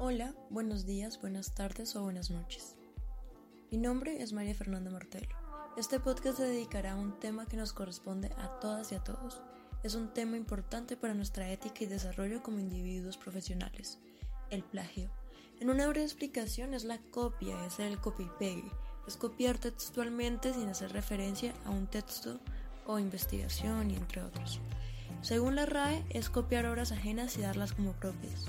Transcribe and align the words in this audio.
Hola, 0.00 0.32
buenos 0.48 0.86
días, 0.86 1.20
buenas 1.20 1.56
tardes 1.56 1.96
o 1.96 2.04
buenas 2.04 2.30
noches. 2.30 2.76
Mi 3.72 3.78
nombre 3.78 4.22
es 4.22 4.32
María 4.32 4.54
Fernanda 4.54 4.92
Martelo. 4.92 5.34
Este 5.76 5.98
podcast 5.98 6.36
se 6.36 6.44
dedicará 6.44 6.92
a 6.92 6.96
un 6.96 7.18
tema 7.18 7.46
que 7.46 7.56
nos 7.56 7.72
corresponde 7.72 8.30
a 8.38 8.60
todas 8.60 8.92
y 8.92 8.94
a 8.94 9.02
todos. 9.02 9.42
Es 9.82 9.96
un 9.96 10.14
tema 10.14 10.36
importante 10.36 10.96
para 10.96 11.14
nuestra 11.14 11.50
ética 11.50 11.82
y 11.82 11.86
desarrollo 11.86 12.44
como 12.44 12.60
individuos 12.60 13.16
profesionales, 13.16 13.98
el 14.50 14.62
plagio. 14.62 15.10
En 15.58 15.68
una 15.68 15.88
breve 15.88 16.04
explicación 16.04 16.74
es 16.74 16.84
la 16.84 16.98
copia, 17.10 17.66
es 17.66 17.80
el 17.80 18.00
copy-pegue, 18.00 18.70
es 19.08 19.16
copiar 19.16 19.58
textualmente 19.58 20.54
sin 20.54 20.68
hacer 20.68 20.92
referencia 20.92 21.52
a 21.64 21.70
un 21.70 21.88
texto 21.88 22.38
o 22.86 23.00
investigación 23.00 23.90
y 23.90 23.96
entre 23.96 24.22
otros. 24.22 24.60
Según 25.22 25.56
la 25.56 25.66
RAE, 25.66 26.04
es 26.10 26.30
copiar 26.30 26.66
obras 26.66 26.92
ajenas 26.92 27.36
y 27.36 27.42
darlas 27.42 27.72
como 27.72 27.94
propias. 27.94 28.48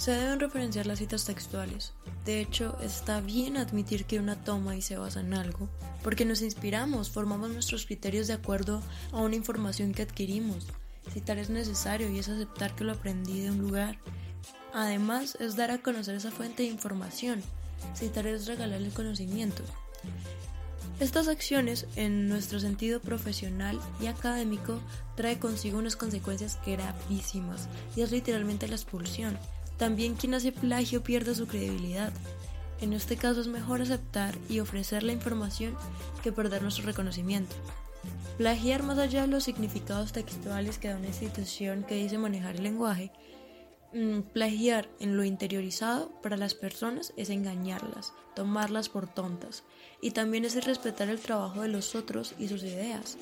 Se 0.00 0.12
deben 0.12 0.40
referenciar 0.40 0.86
las 0.86 0.98
citas 0.98 1.26
textuales. 1.26 1.92
De 2.24 2.40
hecho, 2.40 2.74
está 2.80 3.20
bien 3.20 3.58
admitir 3.58 4.06
que 4.06 4.18
una 4.18 4.42
toma 4.42 4.74
y 4.74 4.80
se 4.80 4.96
basa 4.96 5.20
en 5.20 5.34
algo, 5.34 5.68
porque 6.02 6.24
nos 6.24 6.40
inspiramos, 6.40 7.10
formamos 7.10 7.50
nuestros 7.50 7.84
criterios 7.84 8.26
de 8.26 8.32
acuerdo 8.32 8.82
a 9.12 9.18
una 9.18 9.36
información 9.36 9.92
que 9.92 10.00
adquirimos. 10.00 10.66
Citar 11.12 11.36
es 11.36 11.50
necesario 11.50 12.08
y 12.08 12.18
es 12.18 12.30
aceptar 12.30 12.74
que 12.74 12.84
lo 12.84 12.92
aprendí 12.92 13.40
de 13.40 13.50
un 13.50 13.58
lugar. 13.58 13.98
Además, 14.72 15.36
es 15.38 15.54
dar 15.54 15.70
a 15.70 15.82
conocer 15.82 16.14
esa 16.14 16.30
fuente 16.30 16.62
de 16.62 16.70
información. 16.70 17.42
Citar 17.94 18.26
es 18.26 18.46
regalar 18.46 18.80
el 18.80 18.94
conocimiento. 18.94 19.62
Estas 20.98 21.28
acciones, 21.28 21.86
en 21.96 22.26
nuestro 22.26 22.58
sentido 22.58 23.00
profesional 23.00 23.78
y 24.00 24.06
académico, 24.06 24.80
trae 25.14 25.38
consigo 25.38 25.78
unas 25.78 25.96
consecuencias 25.96 26.58
gravísimas 26.64 27.68
y 27.96 28.00
es 28.00 28.10
literalmente 28.10 28.66
la 28.66 28.76
expulsión. 28.76 29.36
También 29.80 30.14
quien 30.14 30.34
hace 30.34 30.52
plagio 30.52 31.02
pierde 31.02 31.34
su 31.34 31.46
credibilidad. 31.46 32.12
En 32.82 32.92
este 32.92 33.16
caso 33.16 33.40
es 33.40 33.46
mejor 33.46 33.80
aceptar 33.80 34.36
y 34.46 34.60
ofrecer 34.60 35.02
la 35.02 35.12
información 35.12 35.74
que 36.22 36.32
perder 36.32 36.60
nuestro 36.60 36.84
reconocimiento. 36.84 37.56
Plagiar 38.36 38.82
más 38.82 38.98
allá 38.98 39.22
de 39.22 39.28
los 39.28 39.44
significados 39.44 40.12
textuales 40.12 40.76
que 40.76 40.88
da 40.88 40.98
una 40.98 41.06
institución 41.06 41.82
que 41.82 41.94
dice 41.94 42.18
manejar 42.18 42.56
el 42.56 42.62
lenguaje, 42.62 43.10
mm, 43.94 44.20
plagiar 44.34 44.86
en 45.00 45.16
lo 45.16 45.24
interiorizado 45.24 46.10
para 46.22 46.36
las 46.36 46.54
personas 46.54 47.14
es 47.16 47.30
engañarlas, 47.30 48.12
tomarlas 48.36 48.90
por 48.90 49.08
tontas, 49.08 49.64
y 50.02 50.10
también 50.10 50.44
es 50.44 50.62
respetar 50.62 51.08
el 51.08 51.20
trabajo 51.20 51.62
de 51.62 51.68
los 51.68 51.94
otros 51.94 52.34
y 52.38 52.48
sus 52.48 52.62
ideas. 52.64 53.16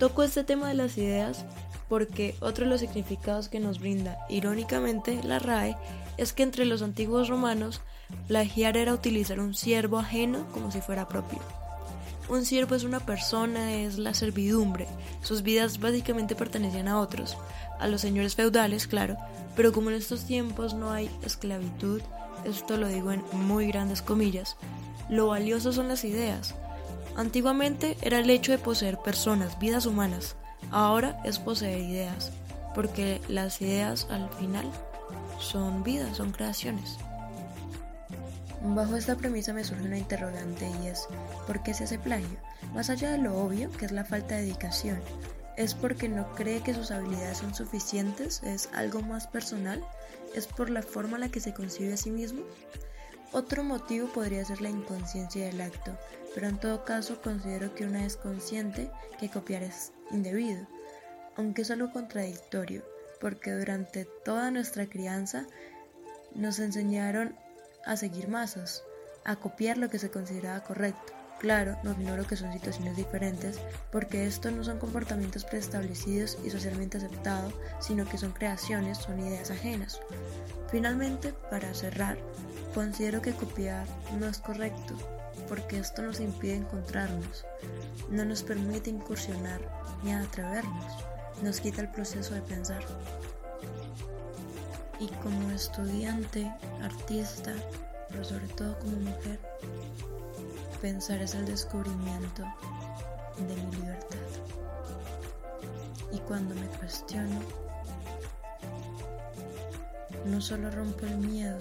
Toco 0.00 0.24
este 0.24 0.42
tema 0.42 0.66
de 0.66 0.74
las 0.74 0.98
ideas 0.98 1.44
porque 1.88 2.34
otro 2.40 2.64
de 2.64 2.70
los 2.70 2.80
significados 2.80 3.48
que 3.48 3.60
nos 3.60 3.78
brinda 3.78 4.18
irónicamente 4.28 5.22
la 5.22 5.38
RAE 5.38 5.76
es 6.16 6.32
que 6.32 6.42
entre 6.42 6.64
los 6.64 6.82
antiguos 6.82 7.28
romanos 7.28 7.80
plagiar 8.28 8.76
era 8.76 8.94
utilizar 8.94 9.40
un 9.40 9.54
siervo 9.54 9.98
ajeno 9.98 10.46
como 10.52 10.70
si 10.70 10.80
fuera 10.80 11.08
propio. 11.08 11.38
Un 12.28 12.44
siervo 12.44 12.74
es 12.74 12.82
una 12.82 13.00
persona, 13.00 13.74
es 13.74 13.98
la 13.98 14.12
servidumbre, 14.12 14.88
sus 15.22 15.42
vidas 15.42 15.78
básicamente 15.78 16.34
pertenecían 16.34 16.88
a 16.88 16.98
otros, 16.98 17.36
a 17.78 17.86
los 17.86 18.00
señores 18.00 18.34
feudales, 18.34 18.88
claro, 18.88 19.16
pero 19.54 19.72
como 19.72 19.90
en 19.90 19.96
estos 19.96 20.24
tiempos 20.24 20.74
no 20.74 20.90
hay 20.90 21.08
esclavitud, 21.24 22.02
esto 22.44 22.76
lo 22.76 22.88
digo 22.88 23.12
en 23.12 23.22
muy 23.32 23.68
grandes 23.68 24.02
comillas, 24.02 24.56
lo 25.08 25.28
valioso 25.28 25.72
son 25.72 25.86
las 25.86 26.04
ideas. 26.04 26.56
Antiguamente 27.14 27.96
era 28.02 28.18
el 28.18 28.28
hecho 28.28 28.50
de 28.50 28.58
poseer 28.58 28.98
personas, 28.98 29.58
vidas 29.60 29.86
humanas, 29.86 30.36
Ahora 30.70 31.20
es 31.24 31.38
poseer 31.38 31.80
ideas, 31.80 32.32
porque 32.74 33.20
las 33.28 33.60
ideas 33.62 34.06
al 34.10 34.28
final 34.30 34.70
son 35.40 35.82
vidas, 35.82 36.16
son 36.16 36.32
creaciones. 36.32 36.98
Bajo 38.62 38.96
esta 38.96 39.16
premisa 39.16 39.52
me 39.52 39.64
surge 39.64 39.84
una 39.84 39.98
interrogante 39.98 40.68
y 40.82 40.88
es, 40.88 41.06
¿por 41.46 41.62
qué 41.62 41.72
se 41.72 41.84
hace 41.84 41.98
plagio? 41.98 42.38
Más 42.74 42.90
allá 42.90 43.12
de 43.12 43.18
lo 43.18 43.36
obvio, 43.36 43.70
que 43.70 43.84
es 43.84 43.92
la 43.92 44.04
falta 44.04 44.34
de 44.34 44.42
dedicación, 44.42 45.00
¿es 45.56 45.74
porque 45.74 46.08
no 46.08 46.32
cree 46.34 46.62
que 46.62 46.74
sus 46.74 46.90
habilidades 46.90 47.38
son 47.38 47.54
suficientes? 47.54 48.42
¿Es 48.42 48.68
algo 48.74 49.02
más 49.02 49.26
personal? 49.26 49.82
¿Es 50.34 50.46
por 50.46 50.70
la 50.70 50.82
forma 50.82 51.16
en 51.16 51.22
la 51.22 51.28
que 51.28 51.40
se 51.40 51.54
concibe 51.54 51.94
a 51.94 51.96
sí 51.96 52.10
mismo? 52.10 52.42
Otro 53.36 53.62
motivo 53.62 54.08
podría 54.08 54.46
ser 54.46 54.62
la 54.62 54.70
inconsciencia 54.70 55.44
del 55.44 55.60
acto, 55.60 55.94
pero 56.34 56.48
en 56.48 56.58
todo 56.58 56.86
caso 56.86 57.20
considero 57.20 57.74
que 57.74 57.84
una 57.84 58.06
es 58.06 58.16
consciente 58.16 58.90
que 59.20 59.28
copiar 59.28 59.62
es 59.62 59.92
indebido, 60.10 60.66
aunque 61.36 61.60
es 61.60 61.70
algo 61.70 61.92
contradictorio, 61.92 62.82
porque 63.20 63.52
durante 63.52 64.06
toda 64.24 64.50
nuestra 64.50 64.86
crianza 64.86 65.46
nos 66.34 66.58
enseñaron 66.60 67.36
a 67.84 67.98
seguir 67.98 68.28
masas, 68.28 68.82
a 69.26 69.36
copiar 69.36 69.76
lo 69.76 69.90
que 69.90 69.98
se 69.98 70.10
consideraba 70.10 70.64
correcto. 70.64 71.12
Claro, 71.38 71.76
no 71.82 71.92
ignoro 71.92 72.26
que 72.26 72.36
son 72.36 72.52
situaciones 72.52 72.96
diferentes, 72.96 73.60
porque 73.92 74.26
estos 74.26 74.52
no 74.52 74.64
son 74.64 74.78
comportamientos 74.78 75.44
preestablecidos 75.44 76.38
y 76.42 76.50
socialmente 76.50 76.96
aceptados, 76.96 77.52
sino 77.78 78.08
que 78.08 78.16
son 78.16 78.32
creaciones, 78.32 78.98
son 78.98 79.20
ideas 79.20 79.50
ajenas. 79.50 80.00
Finalmente, 80.70 81.34
para 81.50 81.74
cerrar, 81.74 82.16
considero 82.74 83.20
que 83.20 83.34
copiar 83.34 83.86
no 84.18 84.26
es 84.26 84.38
correcto, 84.38 84.94
porque 85.46 85.78
esto 85.78 86.02
nos 86.02 86.20
impide 86.20 86.54
encontrarnos, 86.54 87.44
no 88.10 88.24
nos 88.24 88.42
permite 88.42 88.88
incursionar 88.88 89.60
ni 90.02 90.12
atrevernos, 90.12 91.04
nos 91.42 91.60
quita 91.60 91.82
el 91.82 91.90
proceso 91.90 92.34
de 92.34 92.40
pensar. 92.42 92.82
Y 94.98 95.08
como 95.22 95.50
estudiante, 95.50 96.50
artista, 96.82 97.52
pero 98.08 98.24
sobre 98.24 98.48
todo 98.48 98.78
como 98.78 98.96
mujer, 98.96 99.38
pensar 100.76 101.20
es 101.20 101.34
el 101.34 101.46
descubrimiento 101.46 102.42
de 103.36 103.54
mi 103.54 103.76
libertad. 103.76 104.18
Y 106.12 106.18
cuando 106.20 106.54
me 106.54 106.66
cuestiono, 106.78 107.40
no 110.24 110.40
solo 110.40 110.70
rompo 110.70 111.06
el 111.06 111.18
miedo, 111.18 111.58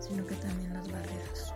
sino 0.00 0.26
que 0.26 0.34
también 0.36 0.74
las 0.74 0.90
barreras. 0.90 1.54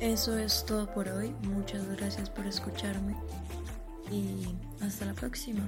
Eso 0.00 0.36
es 0.38 0.64
todo 0.64 0.90
por 0.92 1.08
hoy. 1.08 1.34
Muchas 1.42 1.86
gracias 1.96 2.30
por 2.30 2.46
escucharme 2.46 3.14
y 4.10 4.56
hasta 4.80 5.04
la 5.04 5.14
próxima. 5.14 5.62